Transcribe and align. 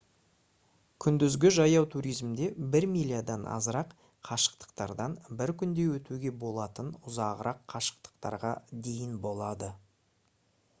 күндізгі 1.05 1.51
жаяу 1.57 1.83
туризмде 1.95 2.47
бір 2.75 2.87
милядан 2.95 3.45
азырақ 3.57 3.93
қашықтықтардан 4.31 5.15
бір 5.43 5.55
күнде 5.61 5.87
өтуге 5.99 6.35
болатын 6.47 6.91
ұзағырақ 7.13 7.63
қашықтықтарға 7.77 8.57
дейін 8.91 9.17
болады 9.29 9.75